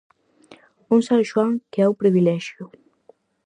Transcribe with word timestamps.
Un 0.95 0.99
San 1.07 1.21
Xoán 1.29 1.53
que 1.71 1.79
é 1.85 1.89
un 1.91 1.99
privilexio. 2.01 2.63